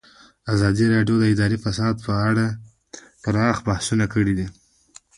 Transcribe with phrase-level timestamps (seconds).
[0.53, 2.45] ازادي راډیو د اداري فساد په اړه
[3.23, 4.45] پراخ بحثونه جوړ کړي.